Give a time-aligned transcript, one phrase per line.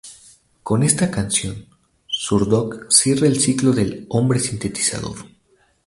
[0.63, 1.67] Con esta canción
[2.09, 5.27] Zurdok cierra el ciclo del "Hombre Sintetizador".